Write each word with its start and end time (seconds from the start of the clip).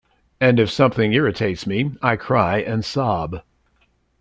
And 0.39 0.59
if 0.59 0.71
something 0.71 1.13
irritates 1.13 1.67
me, 1.67 1.91
I 2.01 2.15
cry 2.15 2.57
and 2.57 2.83
sob. 2.83 3.43